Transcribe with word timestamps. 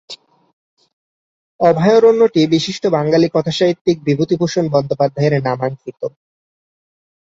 অভয়ারণ্যটি 1.59 2.41
বিশিষ্ট 2.47 2.83
বাঙালি 2.87 3.27
কথাসাহিত্যিক 3.33 3.97
বিভূতিভূষণ 4.03 4.65
বন্দ্যোপাধ্যায়ের 4.69 5.33
নামাঙ্কিত। 5.41 6.01